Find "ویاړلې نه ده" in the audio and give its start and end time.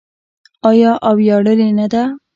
1.19-2.03